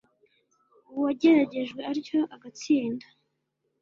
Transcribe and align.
uwageragejwe 0.95 1.81
atyo 1.91 2.19
agatsinda 2.35 3.07